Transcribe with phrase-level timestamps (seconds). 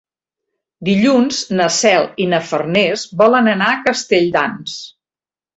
[0.87, 4.81] Dilluns na Cel i na Farners volen anar a Castelldans.